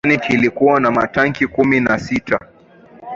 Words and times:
meli 0.03 0.13
ya 0.13 0.19
taitanic 0.19 0.39
ilikuwa 0.39 0.79
na 0.79 0.91
matanki 0.91 1.47
kumi 1.47 1.79
na 1.79 1.99
sita 1.99 2.39